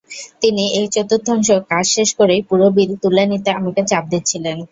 তিনি 0.41 0.63
এক-চতুর্থাংশ 0.77 1.47
কাজ 1.71 1.85
শেষ 1.95 2.09
করেই 2.19 2.41
পুরো 2.49 2.67
বিল 2.75 2.91
তুলে 3.03 3.23
নিতে 3.31 3.49
আমাকে 3.59 3.81
চাপ 3.91 4.03
দিচ্ছিলেন। 4.11 4.57